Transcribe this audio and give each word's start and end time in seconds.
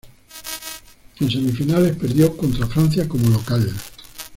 En 1.19 1.29
semifinales 1.29 1.95
perdió 1.95 2.35
contra 2.35 2.65
Francia 2.65 3.07
como 3.07 3.29
local. 3.29 3.71